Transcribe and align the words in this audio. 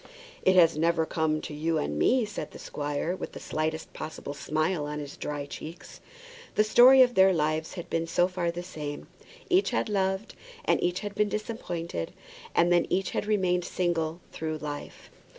"It 0.41 0.55
has 0.55 0.75
never 0.79 1.05
come 1.05 1.41
to 1.41 1.53
you 1.53 1.77
and 1.77 1.99
me," 1.99 2.25
said 2.25 2.49
the 2.49 2.57
squire, 2.57 3.15
with 3.15 3.33
the 3.33 3.39
slightest 3.39 3.93
possible 3.93 4.33
smile 4.33 4.87
on 4.87 4.97
his 4.97 5.15
dry 5.15 5.45
cheeks. 5.45 6.01
The 6.55 6.63
story 6.63 7.03
of 7.03 7.13
their 7.13 7.31
lives 7.31 7.73
had 7.75 7.87
been 7.87 8.07
so 8.07 8.27
far 8.27 8.49
the 8.49 8.63
same; 8.63 9.05
each 9.47 9.69
had 9.69 9.89
loved, 9.89 10.33
and 10.65 10.81
each 10.81 11.01
had 11.01 11.13
been 11.13 11.29
disappointed, 11.29 12.13
and 12.55 12.71
then 12.73 12.87
each 12.89 13.11
had 13.11 13.27
remained 13.27 13.63
single 13.65 14.21
through 14.31 14.57
life. 14.57 15.11